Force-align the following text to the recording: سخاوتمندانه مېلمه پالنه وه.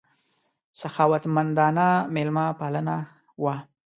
سخاوتمندانه 0.79 1.87
مېلمه 2.13 2.45
پالنه 2.59 2.97
وه. 3.43 3.55